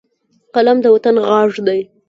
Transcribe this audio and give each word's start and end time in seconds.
قلم 0.55 0.77
د 0.81 0.85
وطن 0.95 1.15
غږ 1.29 1.51
دی 1.67 1.79